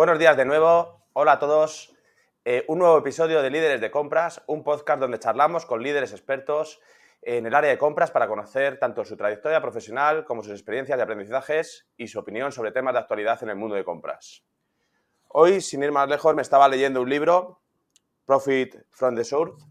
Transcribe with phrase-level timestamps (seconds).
[0.00, 1.04] Buenos días de nuevo.
[1.12, 1.94] Hola a todos.
[2.46, 6.80] Eh, un nuevo episodio de Líderes de Compras, un podcast donde charlamos con líderes expertos
[7.20, 11.02] en el área de compras para conocer tanto su trayectoria profesional como sus experiencias de
[11.02, 14.42] aprendizajes y su opinión sobre temas de actualidad en el mundo de compras.
[15.28, 17.60] Hoy, sin ir más lejos, me estaba leyendo un libro,
[18.24, 19.62] Profit from the Source.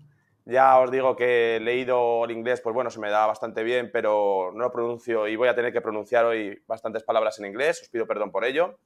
[0.45, 3.89] Ya os digo que he leído el inglés, pues bueno, se me da bastante bien,
[3.91, 7.81] pero no lo pronuncio y voy a tener que pronunciar hoy bastantes palabras en inglés.
[7.81, 8.77] Os pido perdón por ello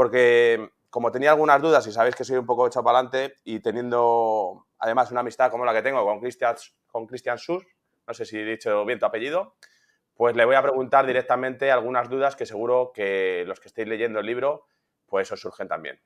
[0.00, 3.60] porque como tenía algunas dudas y sabéis que soy un poco echado para adelante y
[3.60, 7.66] teniendo además una amistad como la que tengo con Christian, con Christian Sur,
[8.06, 9.56] no sé si he dicho bien tu apellido,
[10.14, 14.20] pues le voy a preguntar directamente algunas dudas que seguro que los que estéis leyendo
[14.20, 14.68] el libro
[15.04, 16.00] pues os surgen también.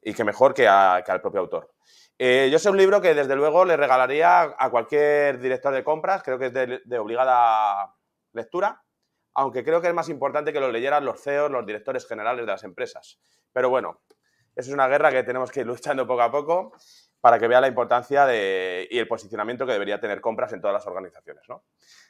[0.00, 1.74] Y que mejor que, al propio autor.
[2.16, 6.22] Eh, yo sé un libro que desde luego le regalaría a cualquier director de compras,
[6.22, 7.94] creo que es de obligada
[8.32, 8.82] lectura,
[9.36, 12.52] aunque creo que es más importante que lo leyeran los CEOs, los directores generales de
[12.52, 13.20] las empresas.
[13.52, 14.00] Pero bueno,
[14.54, 16.72] eso es una guerra que tenemos que ir luchando poco a poco
[17.20, 20.86] para que vea la importancia y el posicionamiento que debería tener compras en todas las
[20.86, 21.42] organizaciones.
[21.48, 21.64] ¿no?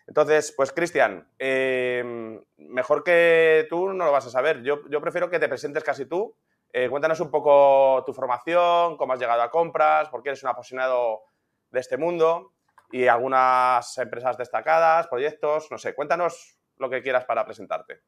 [0.06, 4.62] Entonces, pues Cristian, em, mejor que tú no lo vas a saber.
[4.62, 6.36] Yo, prefiero que te presentes casi tú.
[6.72, 10.50] Eh, cuéntanos un poco tu formación, cómo has llegado a compras, por qué eres un
[10.50, 11.22] apasionado
[11.70, 12.52] de este mundo
[12.92, 18.00] y algunas empresas destacadas, proyectos, no sé, cuéntanos lo que quieras para presentarte.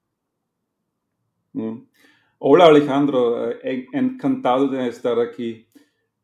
[1.53, 1.79] Mm.
[2.39, 5.67] Hola Alejandro, eh, encantado de estar aquí.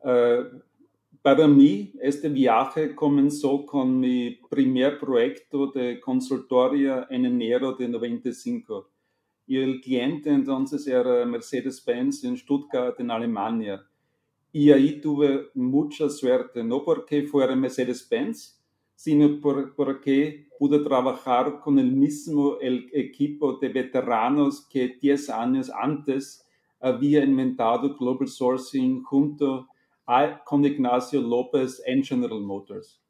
[0.04, 0.44] Eh,
[1.24, 8.90] para mí, este viaje comenzó con mi primer proyecto de consultoría en enero de 95.
[9.46, 13.84] Y el cliente entonces era Mercedes-Benz en Stuttgart, en Alemania.
[14.52, 18.62] Y ahí tuve mucha suerte, no porque fuera Mercedes-Benz,
[18.94, 25.70] sino por, porque pude trabajar con el mismo el equipo de veteranos que 10 años
[25.70, 26.46] antes
[26.80, 29.68] había inventado Global Sourcing junto
[30.06, 33.00] a, con Ignacio López en General Motors.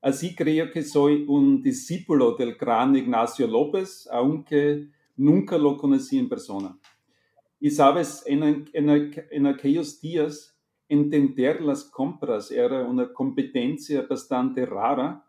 [0.00, 6.28] Así creo que soy un discípulo del gran Ignacio López, aunque nunca lo conocí en
[6.28, 6.76] persona.
[7.60, 10.52] Y sabes, en, en, en aquellos días
[10.88, 15.24] entender las compras era una competencia bastante rara.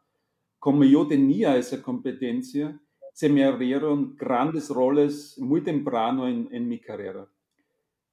[0.64, 2.80] Como yo tenía esa competencia,
[3.12, 7.28] se me abrieron grandes roles muy temprano en, en mi carrera.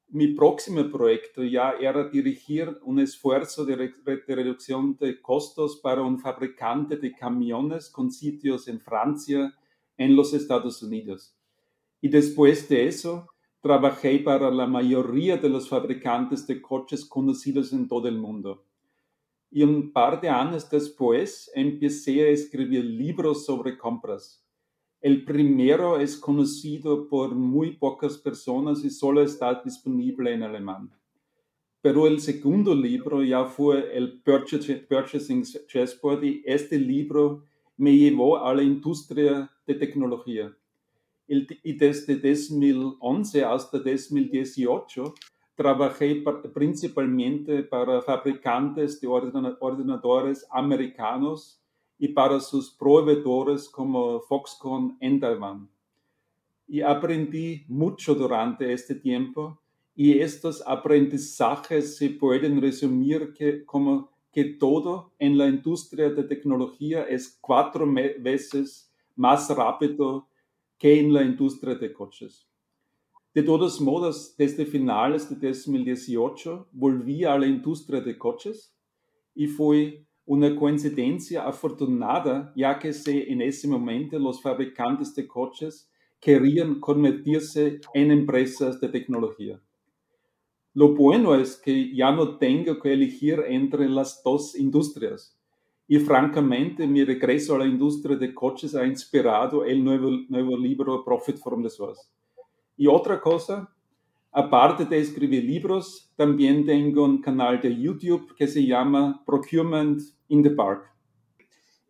[0.09, 6.19] Mi próximo proyecto ya era dirigir un esfuerzo de, de reducción de costos para un
[6.19, 9.55] fabricante de camiones con sitios en Francia,
[9.97, 11.37] en los Estados Unidos.
[12.01, 13.29] Y después de eso,
[13.61, 18.65] trabajé para la mayoría de los fabricantes de coches conocidos en todo el mundo.
[19.51, 24.47] Y un par de años después empecé a escribir libros sobre compras.
[25.01, 30.91] El primero es conocido por muy pocas personas y solo está disponible en alemán.
[31.81, 37.45] Pero el segundo libro ya fue el Purchasing Chessboard y este libro
[37.77, 40.55] me llevó a la industria de tecnología
[41.63, 45.15] y desde 2011 hasta 2018
[45.61, 51.61] trabajé principalmente para fabricantes de ordenadores americanos
[51.99, 55.69] y para sus proveedores como Foxconn en Taiwán.
[56.67, 59.61] Y aprendí mucho durante este tiempo
[59.95, 67.03] y estos aprendizajes se pueden resumir que, como que todo en la industria de tecnología
[67.03, 67.87] es cuatro
[68.19, 70.27] veces más rápido
[70.79, 72.50] que en la industria de coches.
[73.33, 78.75] De todos modos, desde finales de 2018 volví a la industria de coches
[79.37, 86.81] y fue una coincidencia afortunada, ya que en ese momento los fabricantes de coches querían
[86.81, 89.61] convertirse en empresas de tecnología.
[90.75, 95.37] Lo bueno es que ya no tengo que elegir entre las dos industrias,
[95.87, 101.05] y francamente, mi regreso a la industria de coches ha inspirado el nuevo, nuevo libro
[101.05, 102.03] Profit from the Source.
[102.81, 103.71] Y otra cosa,
[104.33, 110.43] aparte de escribir libros, también tengo un canal de YouTube que se llama Procurement in
[110.43, 110.91] the Park.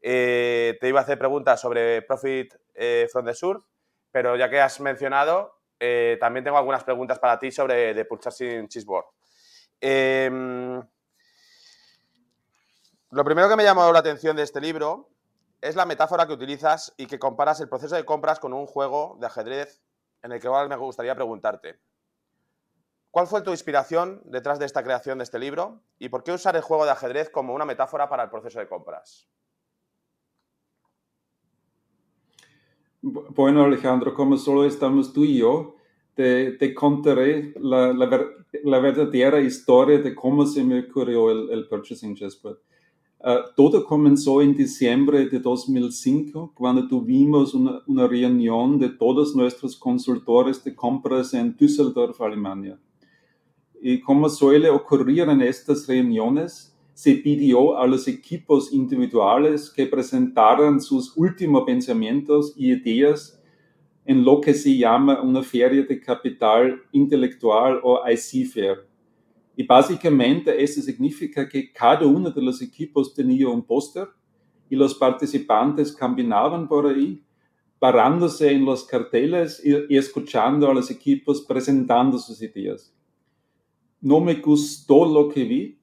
[0.03, 3.65] Eh, te iba a hacer preguntas sobre Profit eh, from the Source,
[4.11, 8.67] pero ya que has mencionado, eh, también tengo algunas preguntas para ti sobre The Purchasing
[8.67, 9.07] Cheeseboard.
[9.81, 10.29] Eh,
[13.11, 15.09] lo primero que me llamó la atención de este libro
[15.61, 19.17] es la metáfora que utilizas y que comparas el proceso de compras con un juego
[19.21, 19.81] de ajedrez
[20.23, 21.79] en el que me gustaría preguntarte.
[23.11, 26.55] ¿Cuál fue tu inspiración detrás de esta creación de este libro y por qué usar
[26.55, 29.29] el juego de ajedrez como una metáfora para el proceso de compras?
[33.03, 35.77] Bueno, Alejandro, como solo estamos tú y yo,
[36.15, 42.59] te, contaré la, la, verdadera historia de cómo se me ocurrió el, el Purchasing Chessboard.
[43.55, 50.65] Todo comenzó en diciembre de 2005, cuando tuvimos una, una, reunión de todos nuestros consultores
[50.65, 52.79] de compras en Düsseldorf, Alemania.
[53.83, 60.81] Y como suele ocurrir en estas reuniones, se pidió a los equipos individuales que presentaran
[60.81, 63.41] sus últimos pensamientos y ideas
[64.05, 68.47] en lo que se llama una feria de capital intelectual o IC
[69.61, 74.09] Y básicamente eso significa que cada uno de los equipos tenía un póster
[74.71, 77.23] y los participantes caminaban por ahí,
[77.79, 82.91] parándose en los carteles y, y, escuchando a los equipos presentando sus ideas.
[84.01, 85.79] No me gustó lo que vi,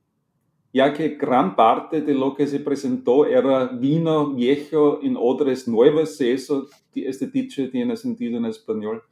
[0.74, 6.20] ya que gran parte de lo que se presentó era vino viejo en odres nuevas,
[6.20, 9.04] eso, este dicho tiene sentido en español.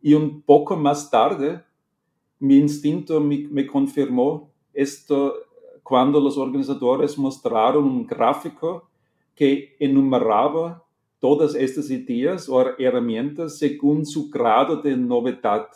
[0.00, 1.62] Y un poco más tarde,
[2.42, 5.32] mi instinto me, me, confirmó esto
[5.84, 8.90] cuando los organizadores mostraron un gráfico
[9.32, 10.84] que enumeraba
[11.20, 15.68] todas estas ideas o herramientas según su grado de novedad,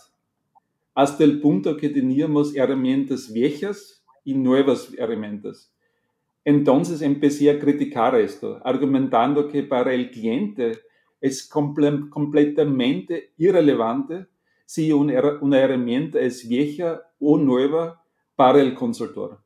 [0.92, 5.72] hasta el punto que teníamos herramientas viejas y nuevas herramientas.
[6.44, 10.72] Entonces empecé a criticar esto, argumentando que para el cliente
[11.20, 14.26] es comple completamente irrelevante
[14.66, 18.02] si una, una herramienta es vieja o nueva
[18.34, 19.40] para el consultor.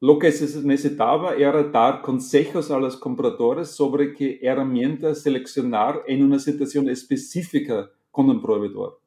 [0.00, 6.22] Lo que se necesitaba era dar consejos a los compradores sobre qué herramienta seleccionar en
[6.22, 9.00] una situación específica con un proveedor.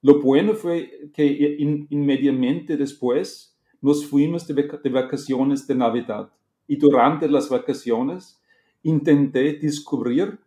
[0.00, 1.56] Lo bueno fue que
[1.90, 6.32] inmediatamente después nos fuimos de, de vacaciones de Navidad
[6.66, 8.40] y durante las vacaciones
[8.82, 10.38] intenté descubrir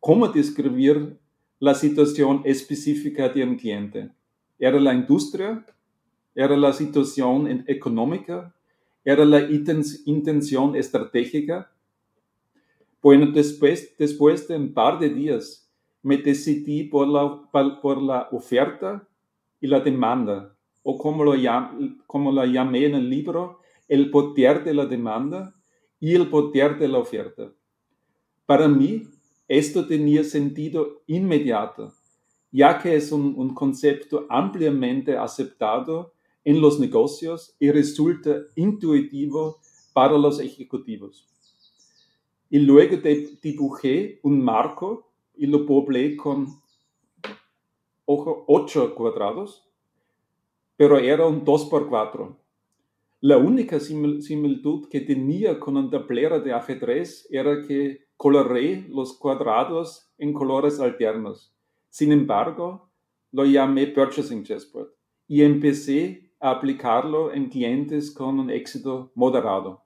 [0.00, 1.18] cómo describir
[1.58, 4.10] la situación específica de un cliente.
[4.58, 5.64] ¿Era la industria?
[6.34, 8.54] ¿Era la situación económica?
[9.04, 11.70] ¿Era la intención estratégica?
[13.02, 15.70] Bueno, después, después de un par de días
[16.02, 17.50] me decidí por la,
[17.80, 19.08] por la oferta
[19.60, 21.34] y la demanda, o como lo,
[22.06, 25.54] como lo llamé en el libro, el poder de la demanda
[25.98, 27.52] y el poder de la oferta.
[28.44, 29.02] Para mí,
[29.48, 31.92] esto tenía sentido inmediato,
[32.50, 36.12] ya que es un, un concepto ampliamente aceptado
[36.44, 39.60] en los negocios y resulta intuitivo
[39.92, 41.26] para los ejecutivos.
[42.48, 42.98] Y luego
[43.42, 46.46] dibujé un marco y lo poblé con
[48.06, 49.68] ocho cuadrados,
[50.76, 52.38] pero era un 2 por 4
[53.22, 60.10] La única similitud que tenía con un tablero de ajedrez era que coloré los cuadrados
[60.18, 61.54] en colores alternos.
[61.88, 62.90] Sin embargo,
[63.32, 64.92] lo llamé Purchasing Chessboard
[65.28, 69.82] y empecé a aplicarlo en clientes con un éxito moderado.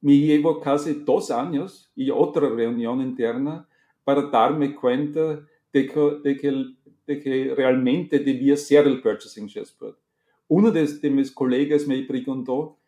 [0.00, 3.66] Me llevo casi dos años y otra reunión interna
[4.02, 5.86] para darme cuenta de
[7.06, 9.96] que realmente debía ser el Purchasing Chessboard.
[10.48, 12.78] Uno de, de mis colegas me preguntó,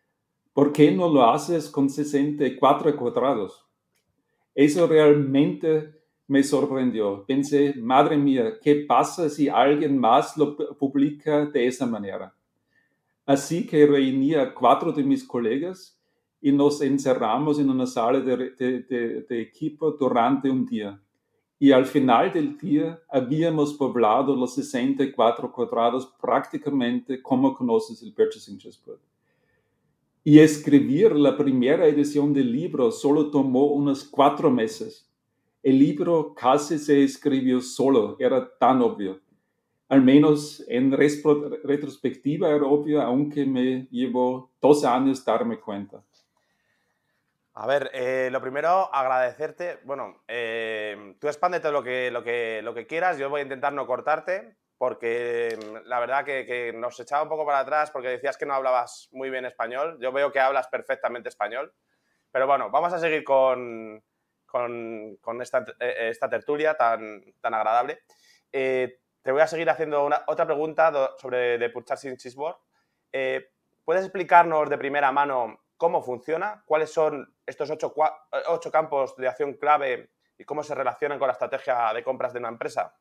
[0.53, 3.66] ¿por qué no lo haces con 64 cuadrados?
[4.57, 5.93] Eso realmente
[6.27, 7.23] me sorprendió.
[7.27, 12.33] Pensé, madre mía, ¿qué pasa si alguien más lo publica de esa manera?
[13.23, 15.95] Así que reuní a cuatro de mis colegas
[16.41, 20.99] y nos encerramos en una sala de, de, de, equipo durante un día.
[21.59, 28.57] Y al final del día habíamos poblado los 64 cuadrados prácticamente como conoces el Purchasing
[28.57, 29.06] Chessboard.
[30.29, 35.09] Y escribir la primera edición del libro solo tomó unos cuatro meses.
[35.63, 39.21] El libro casi se escribió solo, era tan obvio.
[39.87, 46.03] Al menos en retrospectiva era obvio, aunque me llevó dos años darme cuenta.
[47.53, 49.79] A ver, eh, lo primero, agradecerte.
[49.85, 53.71] Bueno, eh, tú expándete lo que, lo, que, lo que quieras, yo voy a intentar
[53.71, 58.37] no cortarte, porque mm, la verdad que, nos echaba un poco para atrás porque decías
[58.37, 59.97] que no hablabas muy bien español.
[59.99, 61.73] Yo veo que hablas perfectamente español.
[62.31, 64.03] Pero bueno, vamos a seguir con,
[64.45, 68.01] con, esta, eh, esta, tertulia tan, tan agradable.
[68.51, 72.57] Eh, te voy a seguir haciendo una, otra pregunta sobre The Purchasing Cheeseboard.
[73.11, 73.49] Eh,
[73.83, 76.63] ¿Puedes explicarnos de primera mano cómo funciona?
[76.65, 77.93] ¿Cuáles son estos ocho,
[78.47, 82.39] ocho campos de acción clave y cómo se relacionan con la estrategia de compras de
[82.39, 82.93] una empresa?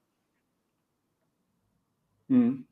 [2.28, 2.64] Mm.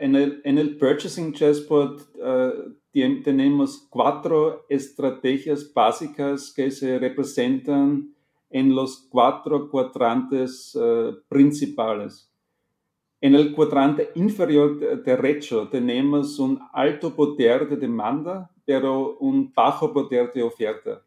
[0.00, 8.12] En el, Purchasing Chessboard uh, tenemos cuatro estrategias básicas que se representan
[8.50, 12.28] en los cuatro cuadrantes uh, principales.
[13.20, 20.32] En el cuadrante inferior derecho tenemos un alto poder de demanda, pero un bajo poder
[20.32, 21.02] de oferta.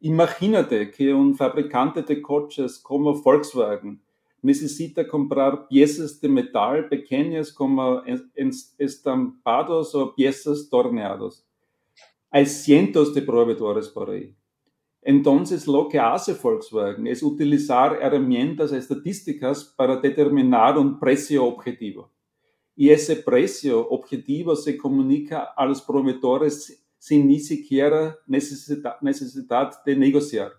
[0.00, 4.00] Imagínate que un fabricante de coches como Volkswagen
[4.42, 8.02] necesita comprar piezas de metal pequeñas como
[8.78, 11.46] estampados o piezas torneadas.
[12.30, 14.34] Hay cientos de proveedores por ahí.
[15.02, 22.12] Entonces, lo que hace Volkswagen es utilizar herramientas estadísticas para determinar un precio objetivo.
[22.76, 30.52] Y ese precio objetivo se comunica a los proveedores sin ni siquiera necesidad, de negociar.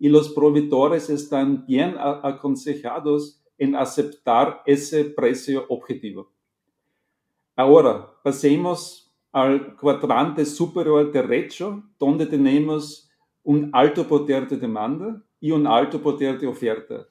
[0.00, 6.32] Y los proveedores están bien aconsejados en aceptar ese precio objetivo.
[7.54, 13.08] Ahora, pasemos al cuadrante superior derecho, donde tenemos
[13.44, 17.06] un alto poder de demanda y un alto poder de oferta.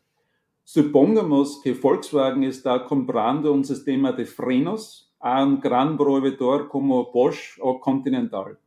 [0.63, 7.58] Supongamos que Volkswagen está comprando un sistema de frenos a un gran proveedor como Bosch
[7.60, 8.58] o Continental.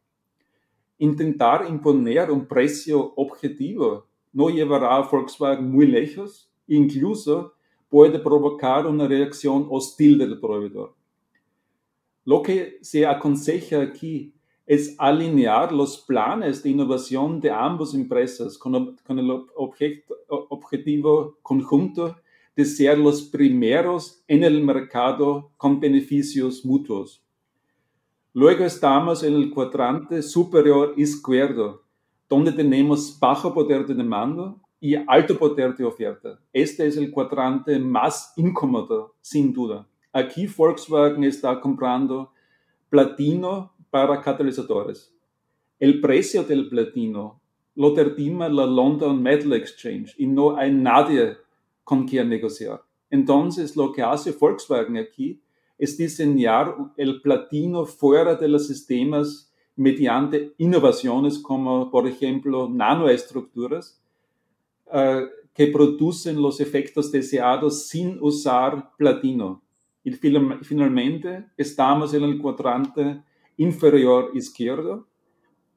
[0.98, 7.54] Intentar imponer un precio objetivo no llevará a Volkswagen muy lejos, incluso
[7.88, 10.94] puede provocar una reacción hostil del proveedor.
[12.24, 14.32] Lo que se aconseja aquí
[14.66, 19.44] es alinear los planes de innovación de ambas empresas con, el
[20.48, 22.16] objetivo conjunto
[22.54, 27.22] de ser los primeros en el mercado con beneficios mutuos.
[28.34, 31.82] Luego estamos en el cuadrante superior izquierdo,
[32.32, 36.40] donde tenemos bajo poder de demanda y alto poder de oferta.
[36.50, 39.86] Este es el cuadrante más incómodo, sin duda.
[40.14, 42.32] Aquí Volkswagen está comprando
[42.88, 45.14] platino para catalizadores.
[45.78, 47.38] El precio del platino
[47.74, 51.36] lo determina la London Metal Exchange y no hay nadie
[51.84, 52.82] con quien negociar.
[53.10, 55.42] Entonces, lo que hace Volkswagen aquí
[55.76, 64.00] es diseñar el platino fuera de los sistemas mediante innovaciones como, por ejemplo, nanoestructuras
[64.86, 69.62] uh, que producen los efectos deseados sin usar platino.
[70.04, 73.22] Y finalmente estamos en el cuadrante
[73.56, 75.06] inferior izquierdo,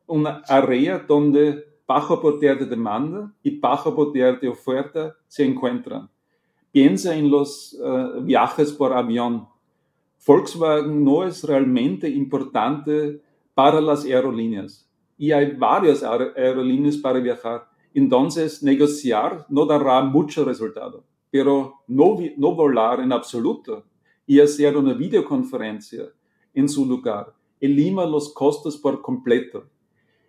[0.08, 6.10] una área donde bajo poder de demanda y bajo poder de oferta se encuentran.
[6.72, 9.48] Piensa en los uh, viajes por avión.
[10.26, 13.22] Volkswagen no es realmente importante
[13.56, 17.68] para las aerolíneas y hay varias aerolíneas para viajar.
[17.94, 23.86] Entonces, negociar no dará mucho resultado, pero no, no volar en absoluto
[24.28, 26.04] y hacer una videoconferencia
[26.54, 29.70] en su lugar elima los costos por completo.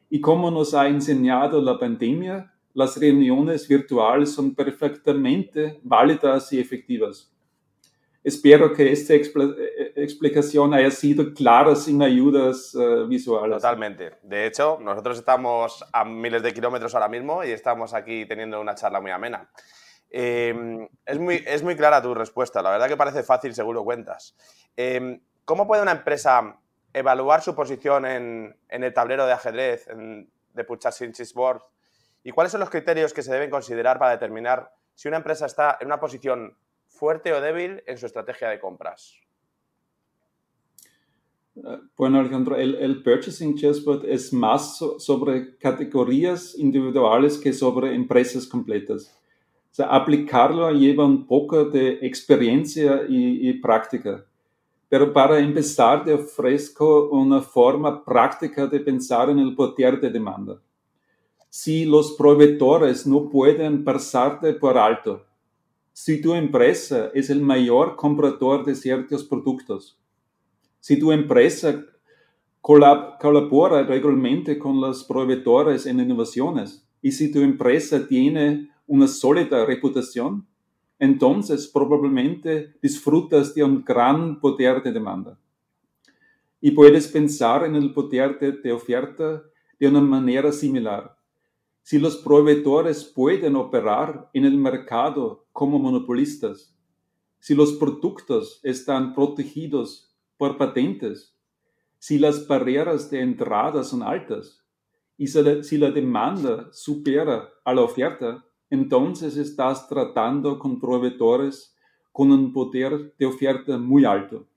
[0.08, 7.32] Y como nos ha enseñado la pandemia, las reuniones virtuales son perfectamente válidas y efectivas.
[8.26, 13.58] Espero que esta eh, explicación haya sido clara sin ayudas uh, visuales.
[13.58, 14.14] Totalmente.
[14.20, 18.74] De hecho, nosotros estamos a miles de kilómetros ahora mismo y estamos aquí teniendo una
[18.74, 19.48] charla muy amena.
[20.10, 22.60] Eh, es, muy, es muy clara tu respuesta.
[22.62, 24.34] La verdad que parece fácil, seguro cuentas.
[24.76, 26.58] Eh, ¿Cómo puede una empresa
[26.92, 31.62] evaluar su posición en, el tablero de ajedrez de Purchasing Board
[32.24, 35.78] y cuáles son los criterios que se deben considerar para determinar si una empresa está
[35.80, 36.56] en una posición
[36.96, 39.14] fuerte o débil en su estrategia de compras.
[41.56, 49.14] Eh, bueno, Alejandro, el, Purchasing Chessboard es más sobre categorías individuales que sobre empresas completas.
[49.70, 54.24] O sea, aplicarlo lleva un poco de experiencia y práctica.
[54.88, 60.60] Pero para empezar, te ofrezco una forma práctica de pensar en el poder de demanda.
[61.48, 65.25] Si los proveedores no pueden pasarte por alto,
[65.98, 69.98] si tu empresa es el mayor comprador de ciertos productos,
[70.78, 71.86] si tu empresa
[72.60, 80.46] colabora regularmente con los proveedores en innovaciones y si tu empresa tiene una sólida reputación,
[80.98, 85.38] entonces probablemente disfrutas de un gran poder de demanda.
[86.60, 89.42] Y puedes pensar en el poder de, oferta
[89.80, 91.15] de una manera similar.
[91.88, 96.76] Si los proveedores pueden operar en el mercado como monopolistas,
[97.38, 101.38] si los productos están protegidos por patentes,
[102.00, 104.66] si las barreras de entrada son altas
[105.16, 111.72] y si la demanda supera a la oferta, entonces estás tratando con proveedores
[112.10, 114.48] con un poder de oferta muy alto.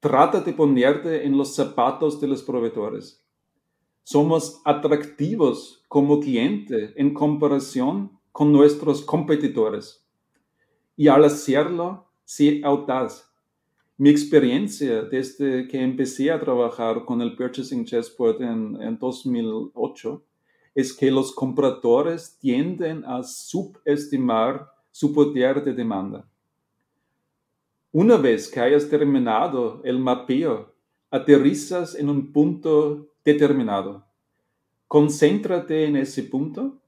[0.00, 3.24] Trata de ponerte en los zapatos de los proveedores.
[4.10, 10.02] Somos atractivos como cliente en comparación con nuestros competidores.
[10.96, 13.30] Y al hacerlo, sé audaz.
[13.98, 20.24] Mi experiencia desde que empecé a trabajar con el Purchasing Chessboard en, en 2008
[20.74, 26.26] es que los compradores tienden a subestimar su poder de demanda.
[27.92, 30.74] Una vez que hayas terminado el mapeo,
[31.10, 34.06] aterrizas en un punto determinado.
[34.86, 36.80] Concéntrate en ese punto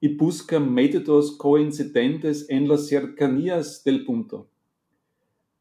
[0.00, 4.48] y busca métodos coincidentes en las cercanías del punto.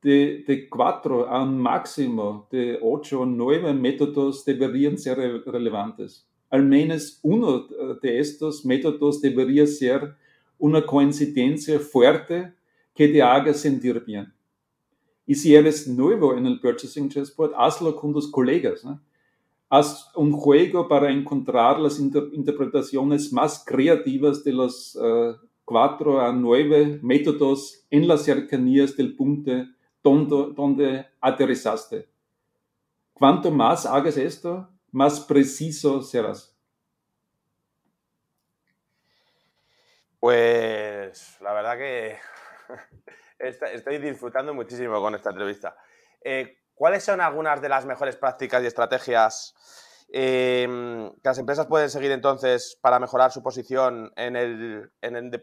[0.01, 6.27] De, cuatro a un máximo de ocho o nueve métodos deberían ser relevantes.
[6.49, 7.67] Al menos uno
[8.01, 10.15] de estos métodos debería ser
[10.57, 12.53] una coincidencia fuerte
[12.95, 14.33] que te haga sentir bien.
[15.27, 18.83] Y si eres nuevo en el Purchasing Chessboard, hazlo con tus colegas.
[19.73, 26.99] Haz un juego para encontrar las interpretaciones más creativas de los uh, cuatro a nueve
[27.01, 29.49] métodos en las cercanías del punto
[30.03, 32.09] donde, donde aterrizaste.
[33.13, 36.53] Cuanto más hagas esto, más preciso serás.
[40.19, 42.17] Pues la verdad que
[43.39, 45.77] estoy disfrutando muchísimo con esta entrevista.
[46.21, 49.53] Eh, ¿Cuáles son algunas de las mejores prácticas y estrategias
[50.11, 55.29] em, que las empresas pueden seguir entonces para mejorar su posición en el, en el
[55.29, 55.39] The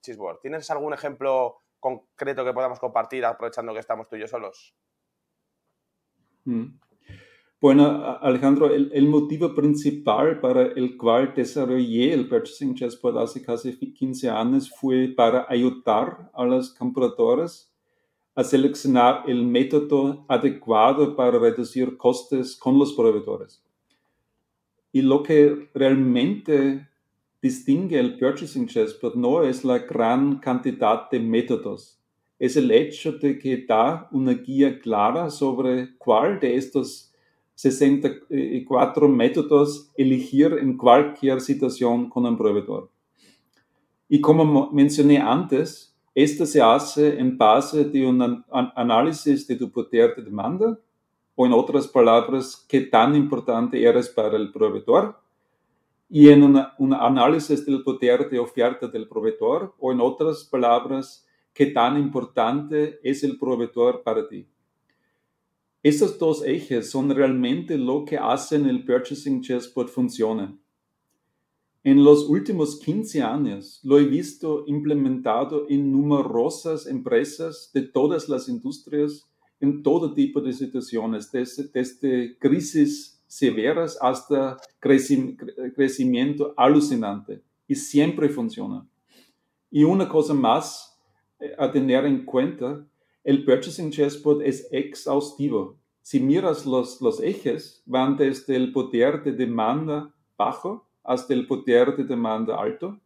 [0.00, 0.38] Cheeseboard?
[0.38, 4.76] ¿Tienes algún ejemplo concreto que podamos compartir aprovechando que estamos tú y yo solos?
[6.44, 6.78] Mm.
[7.60, 14.30] Bueno, Alejandro, el, motivo principal para el cual desarrollé el Purchasing Chessboard hace casi 15
[14.30, 17.68] años fue para ayudar a los compradores
[18.38, 23.60] a seleccionar el método adecuado para reducir costes con los proveedores.
[24.92, 26.86] Y lo que realmente
[27.42, 31.98] distingue el Purchasing Chessboard no es la gran cantidad de métodos,
[32.38, 37.12] es el hecho de que da una guía clara sobre cuál de estos
[37.56, 42.88] 64 métodos elegir en cualquier situación con un proveedor.
[44.08, 50.16] Y como mencioné antes, esto se hace en base de un análisis de tu poder
[50.16, 50.76] de demanda,
[51.36, 55.16] o en otras palabras, qué tan importante eres para el proveedor,
[56.08, 61.66] y en un análisis del poder de oferta del proveedor, o en otras palabras, qué
[61.66, 64.48] tan importante es el proveedor para ti.
[65.84, 70.58] Estos dos ejes son realmente lo que hacen el Purchasing Chessboard funcione.
[71.90, 78.46] En los últimos 15 años lo he visto implementado en numerosas empresas de todas las
[78.46, 79.26] industrias,
[79.58, 87.40] en todo tipo de situaciones, desde, crisis severas hasta crecimiento alucinante.
[87.66, 88.86] Y siempre funciona.
[89.70, 90.94] Y una cosa más
[91.40, 92.86] eh, a tener en cuenta,
[93.24, 99.32] el Purchasing Chessboard es exhaustivo si miras los, los ejes, van desde el poder de
[99.32, 103.00] demanda bajo hasta el poder de demanda alto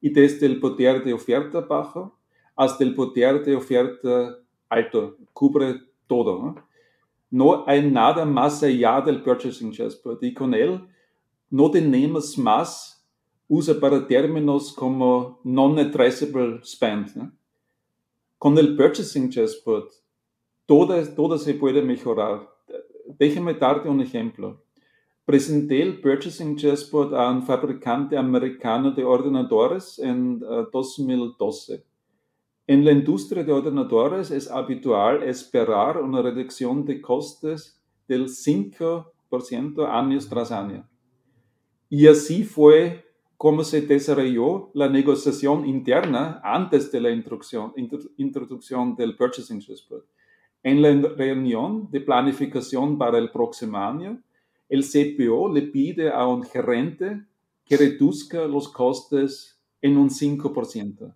[0.00, 2.18] y desde el poder de oferta bajo
[2.56, 5.16] hasta el poder de oferta alto.
[5.32, 6.42] Cubre todo.
[6.42, 6.70] ¿no?
[7.30, 10.80] no hay nada más allá del purchasing chessboard y con él
[11.50, 13.04] no tenemos más
[13.48, 17.16] usa para términos como non-addressable spend.
[17.16, 17.32] ¿no?
[18.38, 19.90] Con el purchasing chessboard
[20.70, 22.48] todo, se puede mejorar.
[23.18, 24.62] Déjeme darte un ejemplo.
[25.24, 31.74] Presenté el Purchasing Chessboard a un fabricante americano de ordenadores en 2012.
[31.74, 31.84] Eh,
[32.66, 40.18] en la industria de ordenadores es habitual esperar una reducción de costes del 5% año
[40.28, 40.88] tras año.
[41.88, 43.04] Y así fue
[43.36, 47.72] como se desarrolló la negociación interna antes de la introducción,
[48.18, 50.04] introducción del Purchasing Chessboard.
[50.62, 54.22] En la reunión de planificación para el próximo año,
[54.70, 57.24] el CPO le pide a un gerente
[57.64, 61.12] que reduzca los costes en un 5%.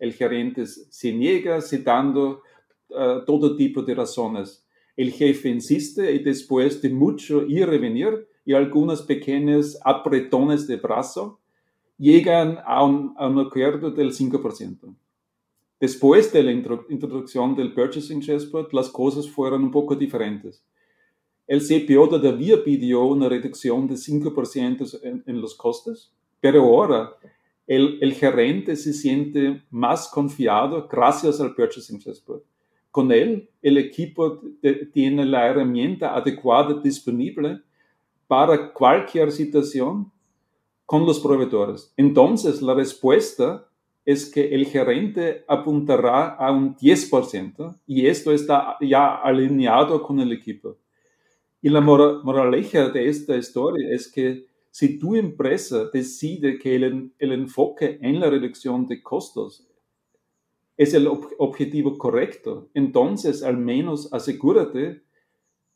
[0.00, 2.42] El gerente se niega citando
[2.88, 4.66] uh, todo tipo de razones.
[4.96, 10.76] El jefe insiste y después de mucho ir y venir y algunos pequeños apretones de
[10.76, 11.38] brazo,
[11.98, 14.92] llegan a un, a un acuerdo del 5%.
[15.78, 20.64] Después de la introducción del Purchasing Chessboard, las cosas fueron un poco diferentes.
[21.50, 27.16] El CPO todavía pidió una reducción de 5% en, los costes, pero ahora
[27.66, 32.42] el, gerente se siente más confiado gracias al Purchasing Chessboard.
[32.92, 34.40] Con él, el equipo
[34.92, 37.60] tiene la herramienta adecuada disponible
[38.28, 40.12] para cualquier situación
[40.86, 41.92] con los proveedores.
[41.96, 43.66] Entonces, la respuesta
[44.04, 50.30] es que el gerente apuntará a un 10% y esto está ya alineado con el
[50.30, 50.76] equipo.
[51.62, 57.32] Y la moraleja de esta historia es que si tu empresa decide que el, el
[57.32, 59.66] enfoque en la reducción de costos
[60.76, 65.02] es el objetivo correcto, entonces al menos asegúrate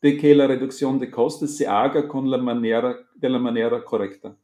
[0.01, 4.35] de que la reducción de costes se haga con la manera, de la manera correcta.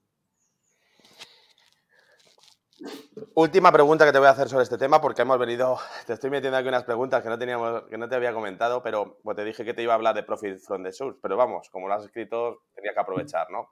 [3.33, 6.29] Última pregunta que te voy a hacer sobre este tema, porque hemos venido, te estoy
[6.29, 9.45] metiendo aquí unas preguntas que no, teníamos, que no te había comentado, pero pues, te
[9.45, 11.93] dije que te iba a hablar de Profit from the Source, pero vamos, como lo
[11.93, 13.69] has escrito, tenía que aprovechar, ¿no?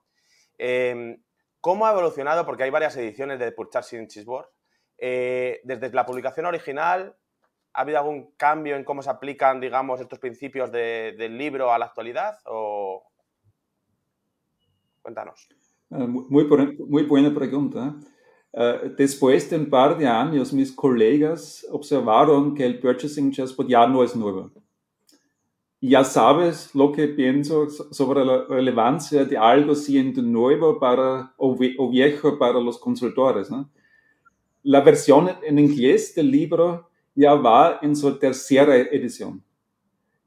[0.57, 1.21] Em,
[1.59, 2.45] ¿Cómo ha evolucionado?
[2.45, 4.47] Porque hay varias ediciones de Purchasing Cheeseboard.
[4.97, 7.17] Eh, desde la publicación original,
[7.73, 11.85] ¿ha habido algún cambio en cómo se aplican, digamos, estos principios del libro a la
[11.85, 12.37] actualidad?
[12.45, 13.03] O...
[15.01, 15.49] Cuéntanos.
[15.91, 16.45] Eh, muy,
[16.87, 17.79] muy buena pregunta.
[17.79, 18.18] Uh,
[18.97, 24.03] después de un par de años, mis colegas observaron que el Purchasing Chessboard ya no
[24.03, 24.51] es nuevo.
[25.81, 31.55] Ya sabes lo que pienso sobre la relevancia de algo siendo nuevo para, o,
[31.89, 33.49] viejo para los consultores.
[33.49, 33.69] ¿no?
[34.63, 39.41] La versión en inglés del libro ya va en su tercera edición.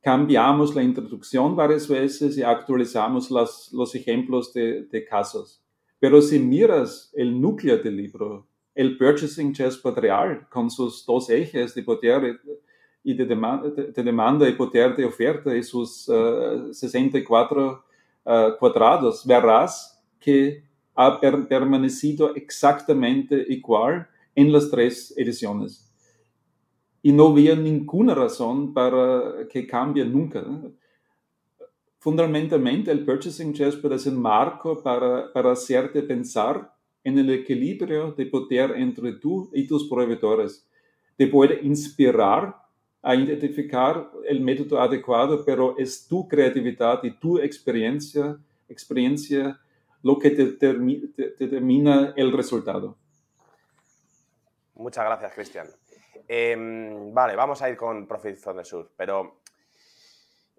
[0.01, 5.62] Cambiamos la introducción varias veces y actualizamos las, los ejemplos de, de casos.
[6.03, 11.77] Pero si miras el núcleo del libro, el Purchasing Chessboard real, con sus dos ejes
[11.77, 12.41] de poder
[13.05, 17.85] y de, demanda, de demanda y poder de oferta y sus uh, eh, 64
[18.25, 20.65] uh, cuadrados, verás que
[20.97, 25.89] ha per permanecido exactamente igual en las tres ediciones.
[27.01, 30.45] Y no había ninguna razón para que cambie nunca.
[32.03, 38.27] Fundamentalmente, el Purchasing Chessboard es un marco para, para hacerte pensar en el equilibrio de
[38.27, 40.69] poder entre tú y tus proveedores.
[41.17, 42.57] Te puede inspirar
[43.03, 48.37] a identificar el método adecuado, pero es tu creatividad y tu experiencia,
[48.69, 49.61] experiencia
[50.03, 52.97] lo que determina el resultado.
[54.75, 55.69] Muchas gracias, Cristian.
[56.27, 59.43] Em, vale, vamos a ir con Profit from Sur, pero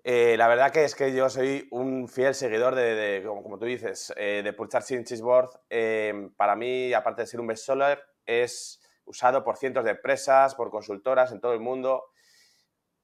[0.05, 4.13] eh, la verdad que es que yo soy un fiel seguidor de, como, tú dices,
[4.17, 5.49] eh, de Purchasing Cheeseboard.
[5.69, 10.69] Eh, para mí, aparte de ser un bestseller, es usado por cientos de empresas, por
[10.71, 12.03] consultoras en todo el mundo.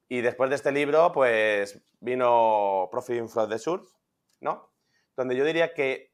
[0.08, 3.88] Y después de este libro, pues vino Profit from the Surf,
[4.40, 4.70] ¿no?
[5.16, 6.12] Donde yo diría que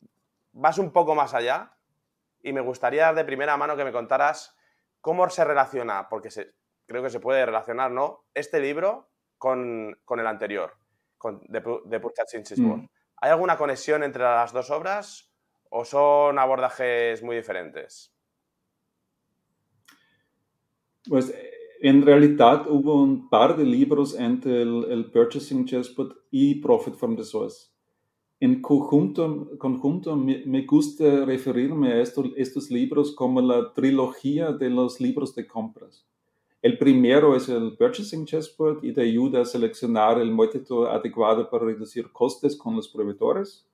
[0.53, 1.73] vas un poco más allá
[2.43, 4.55] y me gustaría de primera mano que me contaras
[5.01, 6.29] cómo se relaciona, porque
[6.87, 8.25] creo que se puede relacionar, ¿no?
[8.35, 9.09] Este libro
[10.05, 10.73] con, el anterior,
[11.17, 12.89] con, de, de Purchasing mm.
[13.19, 15.33] ¿Hay alguna conexión entre las dos obras
[15.71, 18.13] o son abordajes muy diferentes?
[21.09, 21.33] Pues
[21.81, 27.23] en realidad hubo un par de libros entre el, Purchasing Chessboard y Profit from the
[27.25, 27.69] Source.
[28.41, 35.35] En conjunto, conjunto me, gusta referirme a estos libros como la trilogía de los libros
[35.37, 36.05] de compras.
[36.63, 41.67] El primero es el Purchasing Chessboard y te ayuda a seleccionar el método adecuado para
[41.67, 43.67] reducir costes con los proveedores.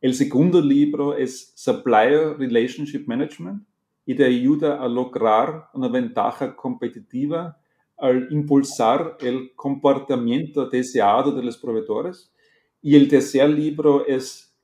[0.00, 3.64] El segundo libro es Supplier Relationship Management
[4.06, 7.58] y te ayuda a lograr una ventaja competitiva
[7.96, 12.32] al impulsar el comportamiento deseado de los proveedores.
[12.80, 14.54] Y el tercer libro es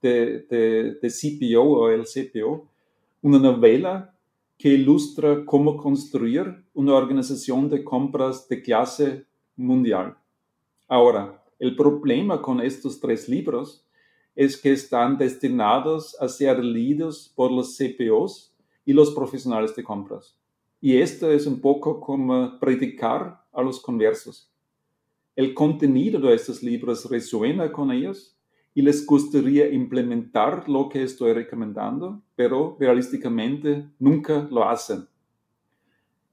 [0.00, 2.68] de, de, de CPO o el CPO,
[3.22, 4.13] una novela
[4.58, 10.16] que ilustra cómo construir una organización de compras de clase mundial.
[10.88, 13.84] Ahora, el problema con estos tres libros
[14.34, 18.52] es que están destinados a ser leídos por los CPOs
[18.84, 20.36] y los profesionales de compras.
[20.80, 24.50] Y esto es un poco como predicar a los conversos.
[25.36, 28.36] El contenido de estos libros resuena con ellos,
[28.74, 35.06] y les gustaría implementar lo que estoy recomendando, pero realísticamente nunca lo hacen.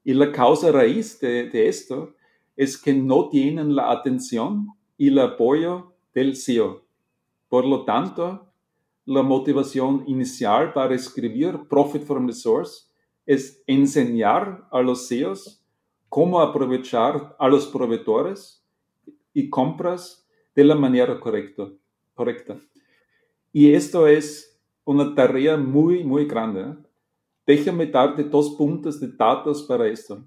[0.04, 2.14] Y la causa raíz de, esto
[2.56, 4.66] es que no tienen la atención
[4.98, 6.84] y el apoyo del CEO.
[7.48, 8.48] Por lo tanto,
[9.04, 12.88] la motivación inicial para escribir Profit from the Source
[13.24, 15.64] es enseñar a los CEOs
[16.08, 18.64] cómo aprovechar a los proveedores
[19.32, 20.26] y compras
[20.56, 21.70] de la manera correcta
[22.14, 22.60] correcta.
[23.52, 26.76] Y esto es una tarea muy, muy grande.
[27.46, 30.26] Déjame darte dos puntos de datos para esto.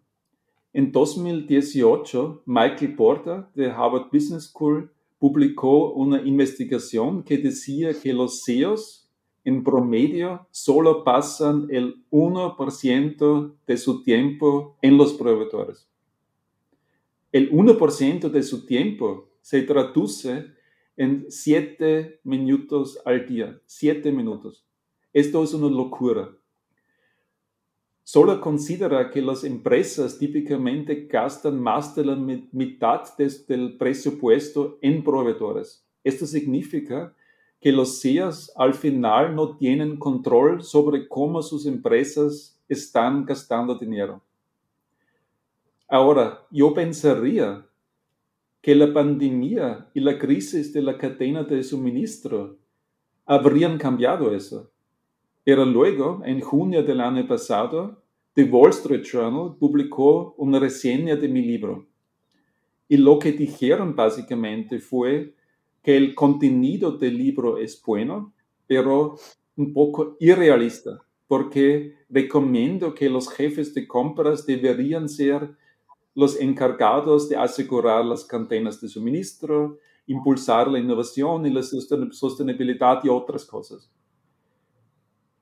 [0.74, 8.44] En 2018, Michael Porter de Harvard Business School publicó una investigación que decía que los
[8.44, 9.10] CEOs
[9.46, 15.88] en promedio solo pasan el 1% de su tiempo en los proveedores.
[17.32, 20.55] El 1% de su tiempo se traduce
[20.98, 24.66] en 7 minutos al día, 7 minutos.
[25.14, 26.30] Esto es una locura.
[28.04, 35.84] Solo considera que las empresas típicamente gastan más de la mitad del presupuesto en proveedores.
[36.04, 37.16] Esto significa
[37.60, 44.22] que los CEOs al final no tienen control sobre cómo sus empresas están gastando dinero.
[45.88, 47.66] Ahora, yo pensaría
[48.66, 52.58] que la pandemia y la crisis de la cadena de suministro
[53.24, 54.72] habrían cambiado eso.
[55.44, 58.02] Pero luego, en junio del año pasado,
[58.34, 61.86] The Wall Street Journal publicó una reseña de mi libro.
[62.88, 65.36] Y lo que dijeron básicamente fue
[65.84, 68.34] que el contenido del libro es bueno,
[68.66, 69.16] pero
[69.58, 75.56] un poco irrealista, porque recomiendo que los jefes de compras deberían ser
[76.16, 83.10] los encargados de asegurar las cadenas de suministro, impulsar la innovación y la sostenibilidad y
[83.10, 83.92] otras cosas.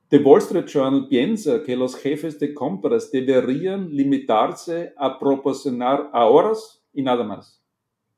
[0.09, 6.83] The Wall Street Journal piensa que los jefes de compras deberían limitarse a proporcionar ahorros
[6.93, 7.63] y nada más.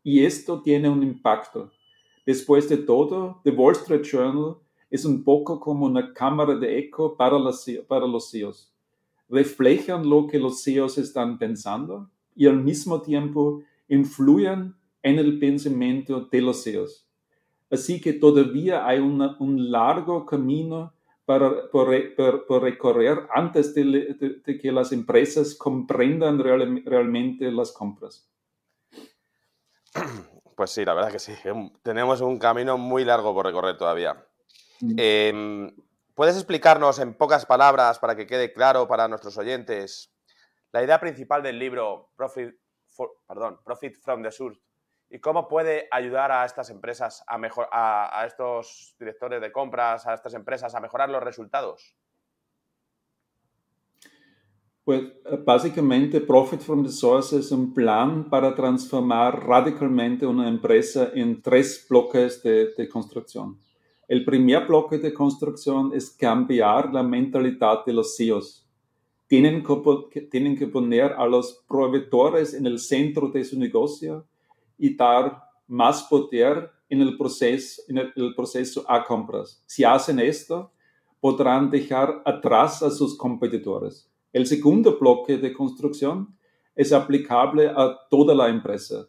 [0.04, 1.72] Y esto tiene un impacto
[2.26, 4.58] Después de todo, The Wall Street Journal
[4.90, 8.74] es un poco como una cámara de eco para los CEOs.
[9.30, 16.28] Reflejan lo que los CEOs están pensando y al mismo tiempo influyen en el pensamiento
[16.32, 17.08] de los CEOs.
[17.72, 20.94] Así que todavía hay un largo camino
[21.26, 21.90] para, por,
[22.62, 28.30] recorrer antes de, que las empresas comprendan realmente las compras.
[30.56, 31.34] Pues sí, la verdad que sí.
[31.84, 34.26] Tenemos un camino muy largo por recorrer todavía.
[34.96, 35.70] Em,
[36.14, 40.15] ¿Puedes explicarnos en pocas palabras, para que quede claro para nuestros oyentes,
[40.76, 42.54] la idea principal del libro Profit,
[43.26, 44.60] perdón, Profit from the Source
[45.10, 50.16] y cómo puede ayudar a estas empresas, a, mejor, a estos directores de compras, a
[50.16, 51.96] estas empresas a mejorar los resultados?
[54.84, 61.10] Pues eh, básicamente Profit from the Source es un plan para transformar radicalmente una empresa
[61.16, 63.62] en tres bloques de, de, construcción.
[64.10, 68.65] El primer bloque de construcción es cambiar la mentalidad de los CEOs.
[69.28, 74.26] Tienen que, tienen que poner a los proveedores en el centro de su negocio
[74.78, 79.64] y dar más poder en el proceso, en el, el proceso a compras.
[79.66, 80.72] Si hacen esto,
[81.20, 84.08] podrán dejar atrás a sus competidores.
[84.32, 86.36] El segundo bloque de construcción
[86.76, 89.08] es aplicable a toda la empresa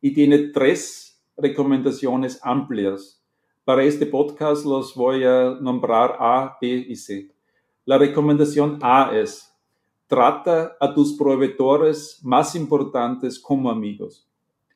[0.00, 3.22] y tiene tres recomendaciones amplias.
[3.64, 7.32] Para este podcast los voy a nombrar A, B y C.
[7.84, 9.52] La recomendación A es,
[10.06, 14.28] trata a tus proveedores más importantes como amigos.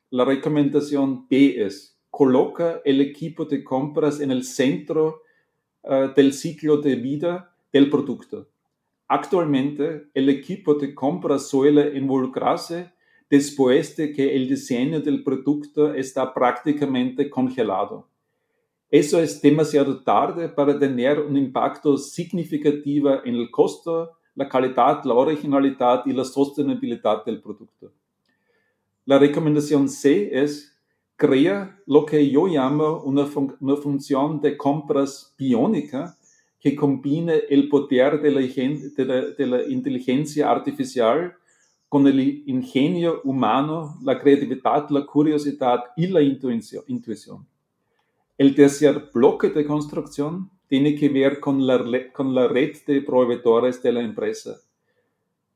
[0.09, 5.21] La recomendación B es, coloca el equipo de compras en el centro
[5.83, 8.49] uh, del ciclo de vida del producto.
[9.07, 12.91] Actualmente, el equipo de compra suele involucrarse
[13.29, 18.09] después de que el diseño del producto está prácticamente congelado.
[18.89, 25.13] Eso es demasiado tarde para tener un impacto significativo en el costo, la calidad, la
[25.13, 27.91] originalidad y la sostenibilidad del producto.
[29.05, 30.71] La recomendación C es
[31.15, 33.27] crea lo que yo llamo una,
[33.59, 36.17] una función de compras biónica
[36.59, 41.35] que combine el poder de la, de la, inteligencia artificial
[41.89, 47.45] con el ingenio humano, la creatividad, la curiosidad y la intuición.
[48.37, 51.77] El tercer bloque de construcción tiene que ver con la,
[52.13, 54.57] con la red de proveedores de la empresa.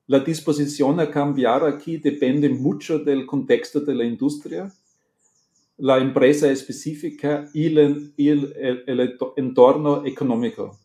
[0.08, 4.69] La disposición a cambiar aquí depende mucho del contexto de la industria,
[5.78, 10.78] la empresa específica y el, el, el entorno económico.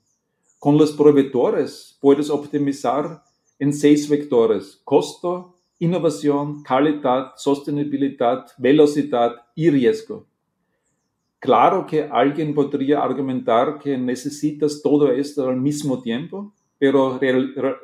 [0.61, 3.25] Con los proveedores puedes optimizar
[3.59, 10.30] en seis vectores, costo, innovación, calidad, sostenibilidad, velocidad y riesgo.
[11.41, 17.19] Claro que alguien podría argumentar que necesitas todo esto al mismo tiempo, pero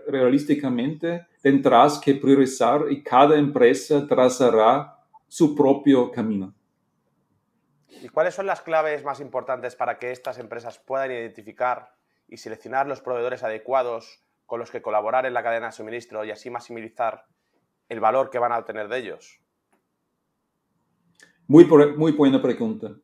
[0.07, 6.55] realísticamente tendrás que priorizar y cada empresa trazará su propio camino.
[8.03, 11.95] ¿Y cuáles son las claves más importantes para que estas empresas puedan identificar
[12.29, 16.31] y seleccionar los proveedores adecuados con los que colaborar en la cadena de suministro y
[16.31, 17.25] así maximizar
[17.88, 19.40] el valor que van a obtener de ellos?
[21.47, 22.97] Muy, muy buena pregunta.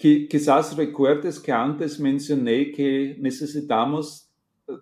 [0.00, 4.26] Quizás recuerdes que antes mencioné que necesitamos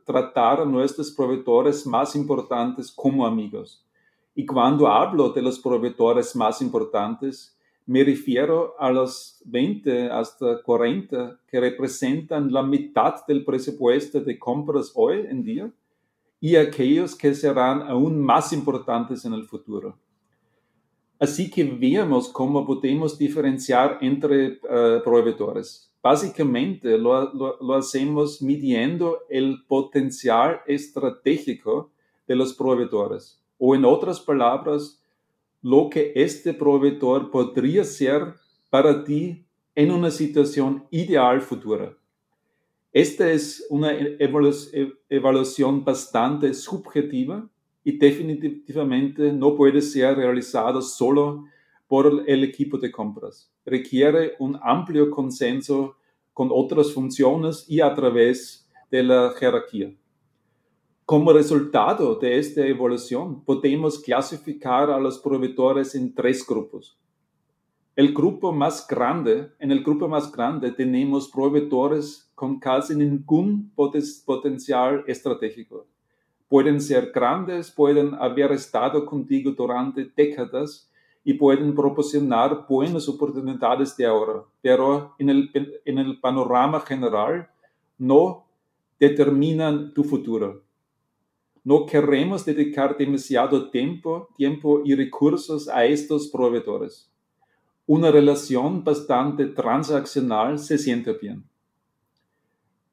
[0.05, 3.85] tratar a nuestros proveedores más importantes como amigos.
[4.37, 11.41] Y cuando hablo de los proveedores más importantes, me refiero a los 20 hasta 40
[11.49, 15.71] que representan la mitad del presupuesto de compras hoy en día
[16.41, 19.99] y aquellos que serán aún más importantes en el futuro.
[21.19, 25.91] Así que veamos cómo podemos diferenciar entre uh, proveedores.
[26.01, 31.91] Básicamente lo, hacemos midiendo el potencial estratégico
[32.27, 33.43] de los proveedores.
[33.59, 35.03] O en otras palabras,
[35.61, 38.35] lo que este proveedor podría ser
[38.71, 41.97] para ti en una situación ideal futura.
[42.93, 43.91] Esta es una
[45.09, 47.49] evaluación bastante subjetiva
[47.89, 51.47] y definitivamente no puede ser realizado solo
[51.87, 53.51] por el equipo de compras.
[53.65, 55.97] Requiere un amplio consenso
[56.35, 59.91] con otras funciones y a través de la jerarquía.
[61.07, 66.99] Como resultado de esta evaluación, podemos clasificar a los proveedores en tres grupos.
[67.97, 75.05] El grupo más grande, en el grupo más grande tenemos proveedores con casi ningún potencial
[75.07, 75.87] estratégico
[76.49, 80.91] pueden ser grandes, pueden haber estado contigo durante décadas
[81.25, 87.49] y pueden proporcionar buenas oportunidades de ahora, pero en el, en el panorama general
[87.99, 88.47] no
[88.99, 90.63] determinan tu futuro.
[91.65, 97.11] No queremos dedicar demasiado tiempo, tiempo y recursos a estos proveedores.
[97.87, 101.45] Una relación bastante transaccional se siente bien.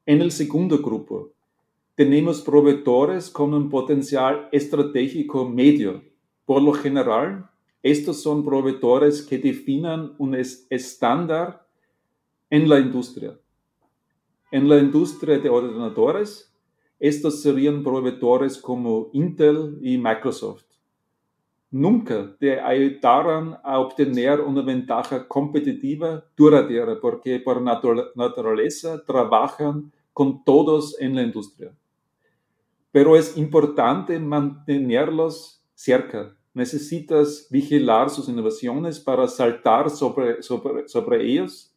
[0.05, 1.31] En el segundo grupo,
[1.95, 6.03] tenemos proveedores con un potencial estratégico medio.
[6.45, 7.49] Por lo general,
[7.81, 11.65] estos son proveedores que definan un estándar
[12.49, 13.39] en la industria.
[14.51, 16.53] En la industria de ordenadores,
[16.99, 20.65] estos serían proveedores como Intel y Microsoft.
[21.71, 30.99] Nunca te ayudarán a obtener una ventaja competitiva duradera porque por naturaleza trabajan con todos
[30.99, 31.73] en la industria
[32.95, 36.33] pero es importante mantenerlos cerca.
[36.53, 40.37] Necesitas vigilar sus innovaciones para saltar sobre,
[41.19, 41.75] ellos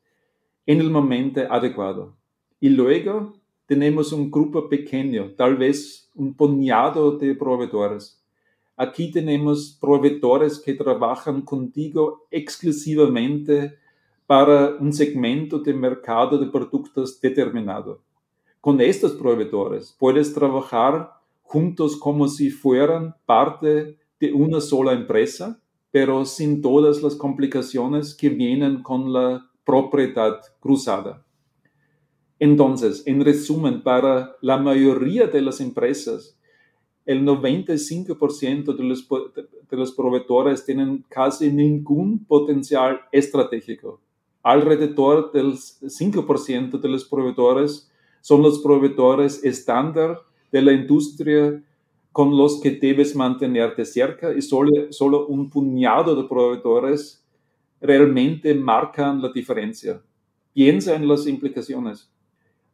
[0.65, 2.17] en el momento adecuado.
[2.61, 3.33] Y luego
[3.67, 8.25] tenemos un grupo pequeño, tal vez un puñado de proveedores.
[8.77, 13.75] Aquí tenemos proveedores que trabajan contigo exclusivamente
[14.25, 18.07] para un segmento de mercado de productos determinado
[18.61, 26.25] con estos proveedores puedes trabajar juntos como si fueran parte de una sola empresa, pero
[26.25, 31.25] sin todas las complicaciones que vienen con la propiedad cruzada.
[32.39, 36.39] Entonces, en resumen, para la mayoría de las empresas,
[37.05, 44.01] el 95% de los, de los proveedores tienen casi ningún potencial estratégico.
[44.43, 47.91] Alrededor del 5% de los proveedores
[48.29, 50.21] son los proveedores estándar
[50.53, 51.63] de la industria
[52.13, 57.25] con los que debes mantenerte cerca y solo, solo un puñado de proveedores
[57.81, 60.03] realmente marcan la diferencia.
[60.53, 62.13] Piensa en las implicaciones.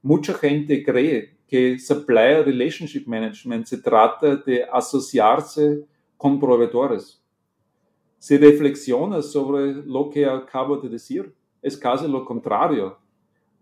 [0.03, 5.85] Mucha gente cree que Supplier Relationship Management se trata de asociarse
[6.17, 7.23] con proveedores.
[8.19, 13.04] Si reflexionas sobre lo que acabo de decir, es casi lo contrario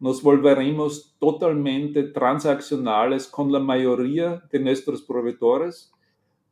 [0.02, 5.92] nos volveremos totalmente transaccionales con la mayoría de nuestros proveedores,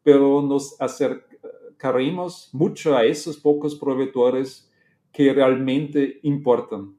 [0.05, 4.71] pero nos acercaremos mucho a esos pocos proveedores
[5.11, 6.97] que realmente importan.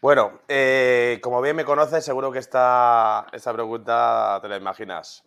[0.00, 5.26] Bueno, eh, como bien me conoces, seguro que esta, esta pregunta te la imaginas.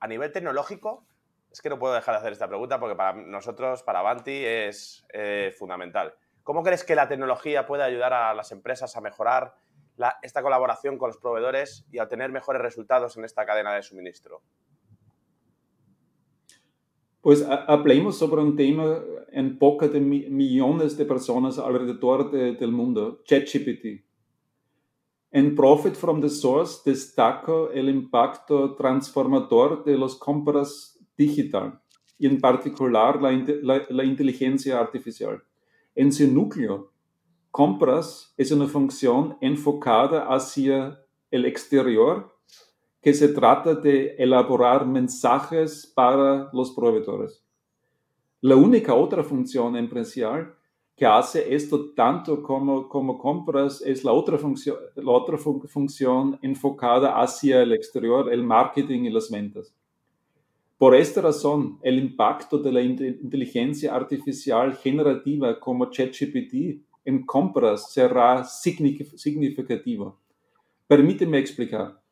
[0.00, 1.04] A nivel tecnológico,
[1.50, 5.04] es que no puedo dejar de hacer esta pregunta porque para nosotros, para Avanti, es
[5.12, 6.14] eh, fundamental.
[6.42, 9.54] ¿Cómo crees que la tecnología puede ayudar a las empresas a mejorar
[10.22, 14.42] esta colaboración con los proveedores y a obtener mejores resultados en esta cadena de suministro?
[17.20, 18.98] Pues hablemos sobre un tema
[19.30, 24.04] en boca de millones de personas alrededor del mundo, ChatGPT.
[25.30, 31.80] En Profit from the Source destaco el impacto transformador de las compras digital
[32.18, 35.40] y en particular la inteligencia artificial.
[35.94, 36.90] En su núcleo,
[37.50, 40.98] compras es una función enfocada hacia
[41.30, 42.34] el exterior
[43.02, 47.44] que se trata de elaborar mensajes para los proveedores.
[48.40, 50.54] La única otra función empresarial
[50.96, 57.60] que hace esto tanto como, compras es la otra, función, la otra función enfocada hacia
[57.60, 59.74] el exterior, el marketing y las ventas.
[60.82, 68.42] Por esta razón, el impacto de la inteligencia artificial generativa como ChatGPT en compras será
[68.42, 70.18] significativo.
[70.88, 72.02] Permíteme explicar.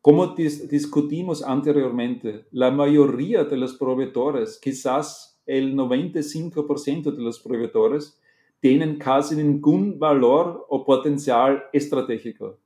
[0.00, 8.20] Como discutimos anteriormente, la mayoría de los proveedores, quizás el 95% de los proveedores,
[8.60, 12.56] tienen casi ningún valor o potencial estratégico.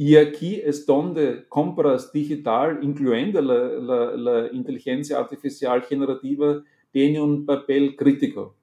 [0.00, 7.96] Y aquí es donde compras digital, incluyendo la, la, inteligencia artificial generativa, tiene un papel
[7.96, 8.54] crítico.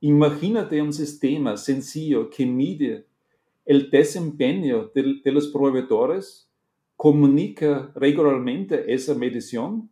[0.00, 3.04] Imagínate un sistema sencillo que mide
[3.66, 6.48] el desempeño de, de los proveedores,
[6.96, 9.90] comunica regularmente esa medición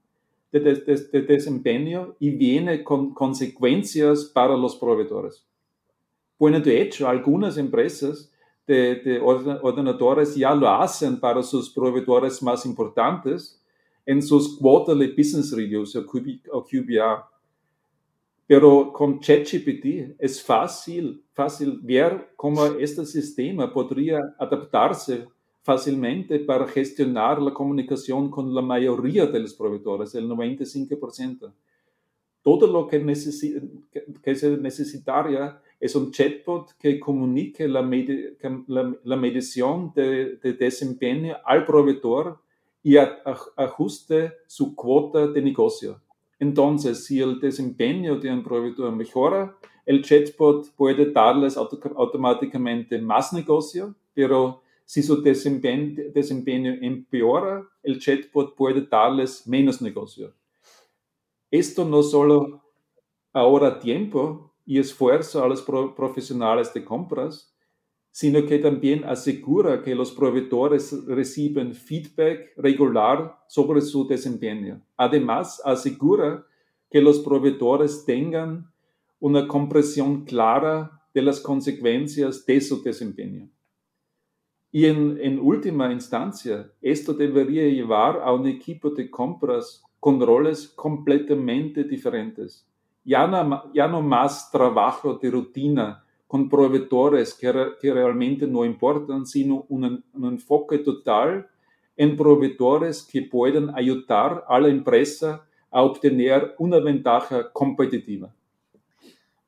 [0.52, 5.44] de, de, desempeño y viene con consecuencias para los proveedores.
[6.38, 8.32] Bueno, de hecho, algunas empresas
[8.66, 13.62] de, de, ya lo hacen para sus proveedores más importantes
[14.04, 17.24] en sus quarterly business reviews o, QBR.
[18.46, 25.26] Pero con ChatGPT es fácil, fácil ver cómo este sistema podría adaptarse
[25.62, 31.52] fácilmente para gestionar la comunicación con la mayoría de los proveedores, el 95%.
[32.40, 33.04] Todo lo que,
[33.90, 41.36] que, que se necesitaría es un chatbot que comunique la, la, medición de, de, desempeño
[41.44, 42.40] al proveedor
[42.82, 46.00] y ajuste su cuota de negocio.
[46.38, 53.94] Entonces, si el desempeño de un proveedor mejora, el chatbot puede darles automáticamente más negocio,
[54.14, 60.32] pero si su desempeño, desempeño empeora, el chatbot puede darles menos negocio.
[61.50, 62.62] Esto no solo
[63.32, 67.54] ahorra tiempo, y esfuerzo a los profesionales de compras,
[68.10, 74.82] sino que también asegura que los proveedores reciben feedback regular sobre su desempeño.
[74.96, 76.44] Además, asegura
[76.90, 78.70] que los proveedores tengan
[79.20, 83.48] una comprensión clara de las consecuencias de su desempeño.
[84.72, 90.68] Y en, en, última instancia, esto debería llevar a un equipo de compras con roles
[90.68, 92.66] completamente diferentes
[93.06, 99.24] ya no, ya no más trabajo de rutina con proveedores que, que realmente no importan,
[99.24, 101.48] sino un, un, enfoque total
[101.96, 108.34] en proveedores que pueden ayudar a la empresa a obtener una ventaja competitiva.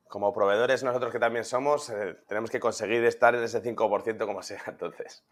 [0.06, 4.42] Como proveedores nosotros que también somos, eh, tenemos que conseguir estar en ese 5% como
[4.42, 5.24] sea, entonces.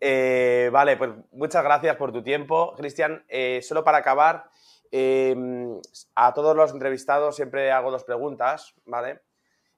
[0.00, 3.24] Eh, vale, pues muchas gracias por tu tiempo, Cristian.
[3.28, 4.50] Eh, solo para acabar,
[4.94, 5.80] Em,
[6.14, 9.22] a todos los entrevistados siempre hago dos preguntas, ¿vale?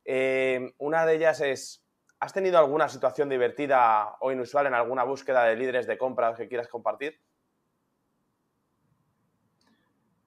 [0.05, 1.87] Em, una de ellas es,
[2.19, 6.49] ¿has tenido alguna situación divertida o inusual en alguna búsqueda de líderes de compra que
[6.49, 7.15] quieras compartir?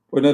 [0.09, 0.31] Bueno,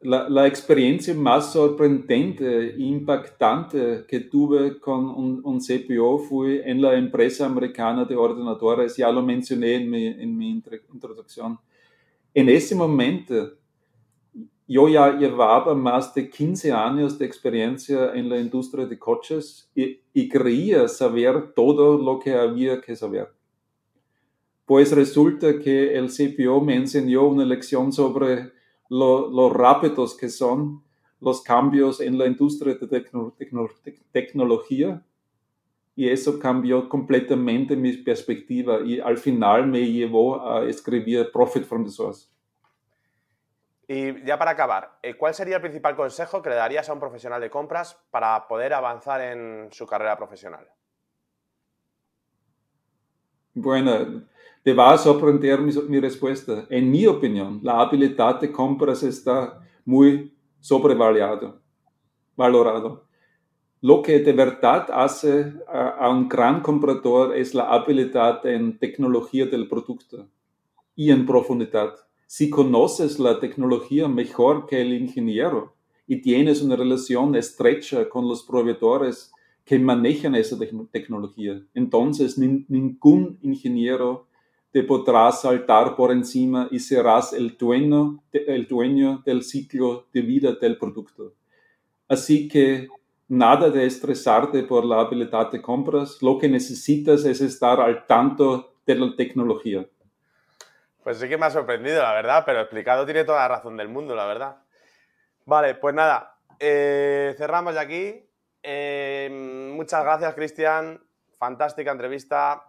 [0.00, 6.94] la, experiencia más sorprendente e impactante que tuve con un, un, CPO fue en la
[6.94, 11.56] empresa americana de ordenadores, ya lo mencioné en mi, en mi introducción.
[12.34, 13.59] En ese momento,
[14.72, 19.98] yo ya llevaba más de 15 años de experiencia en la industria de coches y,
[20.14, 23.28] y creía saber todo lo que había que saber.
[24.64, 28.52] Pues resulta que el CPO me enseñó una lección sobre
[28.88, 30.84] lo, rápidos que son
[31.20, 33.04] los cambios en la industria de
[34.12, 35.04] tecnología
[35.96, 41.84] y eso cambió completamente mi perspectiva y al final me llevó a escribir Profit from
[41.84, 42.28] the Source.
[43.92, 47.00] Y ya para acabar, eh, ¿cuál sería el principal consejo que le darías a un
[47.00, 50.64] profesional de compras para poder avanzar en su carrera profesional?
[53.52, 54.22] Bueno,
[54.62, 56.66] te va a sorprender mi, respuesta.
[56.70, 61.60] En mi opinión, la habilidad de compras está muy sobrevalorado.
[62.36, 63.08] Valorado.
[63.80, 69.46] Lo que de verdad hace a, a un gran comprador es la habilidad en tecnología
[69.46, 70.28] del producto
[70.94, 71.96] y en profundidad
[72.32, 75.74] si conoces la tecnología mejor que el ingeniero
[76.06, 79.32] y tienes una relación estrecha con los proveedores
[79.64, 80.56] que manejan esa
[80.92, 84.28] tecnología, entonces ningún ingeniero
[84.70, 90.52] te podrá saltar por encima y serás el dueño, el dueño del ciclo de vida
[90.52, 91.34] del producto.
[92.06, 92.86] Así que
[93.26, 98.74] nada de estresarte por la habilidad de compras, lo que necesitas es estar al tanto
[98.86, 99.84] de la tecnología.
[101.10, 103.88] Pues sí que me ha sorprendido, la verdad, pero explicado tiene toda la razón del
[103.88, 104.58] mundo, la verdad.
[105.44, 108.30] Vale, pues nada, eh, cerramos ya aquí.
[108.62, 109.28] Eh,
[109.74, 111.02] muchas gracias, Cristian.
[111.36, 112.62] Fantástica entrevista.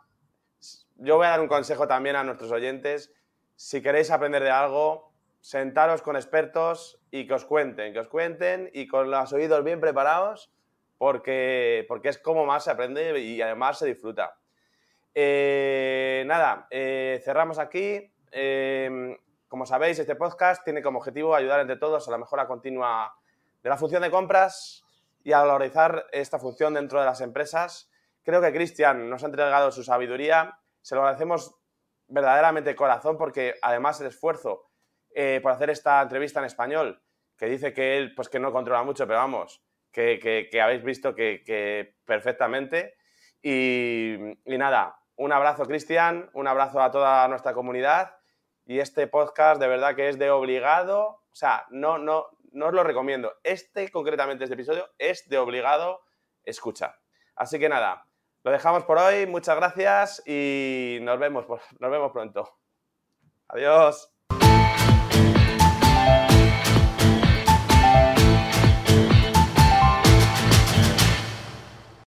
[0.95, 3.13] Yo voy a dar un consejo también a nuestros oyentes.
[3.55, 8.71] Si queréis aprender de algo, sentaros con expertos y que os cuenten, que os cuenten
[8.73, 10.51] y con los oídos bien preparados,
[10.97, 14.35] porque, porque es como más se aprende y además se disfruta.
[15.13, 18.10] Eh, nada, cerramos aquí.
[19.51, 23.13] Como sabéis, este podcast tiene como objetivo ayudar entre todos a la mejora continua
[23.61, 24.85] de la función de compras
[25.25, 27.91] y a valorizar esta función dentro de las empresas.
[28.23, 31.53] Creo que Cristian nos ha entregado su sabiduría, se lo agradecemos
[32.07, 34.69] verdaderamente de corazón porque además el esfuerzo
[35.13, 37.01] eh, por hacer esta entrevista en español,
[37.37, 39.61] que dice que él pues que no controla mucho, pero vamos,
[39.91, 42.95] que, habéis visto que, perfectamente.
[43.41, 44.15] Y,
[44.45, 48.20] y nada, un abrazo Cristian, un abrazo a toda nuestra comunidad
[48.65, 52.73] y este podcast de verdad que es de obligado, o sea, no, no, no os
[52.73, 53.33] lo recomiendo.
[53.43, 56.01] Este, concretamente, este episodio, es de obligado
[56.43, 56.99] escucha.
[57.35, 58.07] Así que nada,
[58.43, 59.27] lo dejamos por hoy.
[59.27, 61.45] Muchas gracias y nos vemos,
[61.79, 62.57] nos vemos pronto.
[63.47, 64.11] Adiós.